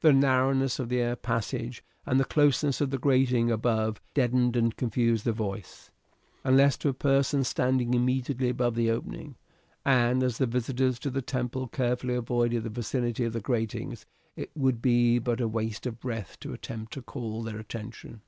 The 0.00 0.14
narrowness 0.14 0.78
of 0.78 0.88
the 0.88 0.98
air 0.98 1.14
passage 1.14 1.84
and 2.06 2.18
the 2.18 2.24
closeness 2.24 2.80
of 2.80 2.88
the 2.88 2.96
grating 2.96 3.50
above 3.50 4.00
deadened 4.14 4.56
and 4.56 4.74
confused 4.74 5.26
the 5.26 5.32
voice, 5.32 5.90
unless 6.42 6.78
to 6.78 6.88
a 6.88 6.94
person 6.94 7.44
standing 7.44 7.92
immediately 7.92 8.48
above 8.48 8.76
the 8.76 8.90
opening, 8.90 9.36
and 9.84 10.22
as 10.22 10.38
the 10.38 10.46
visitors 10.46 10.98
to 11.00 11.10
the 11.10 11.20
temple 11.20 11.66
carefully 11.68 12.14
avoided 12.14 12.62
the 12.64 12.70
vicinity 12.70 13.24
of 13.24 13.34
the 13.34 13.42
gratings, 13.42 14.06
it 14.36 14.50
would 14.54 14.80
be 14.80 15.18
but 15.18 15.38
a 15.38 15.46
waste 15.46 15.84
of 15.84 16.00
breath 16.00 16.38
to 16.40 16.54
attempt 16.54 16.94
to 16.94 17.02
call 17.02 17.42
their 17.42 17.58
attention. 17.58 18.22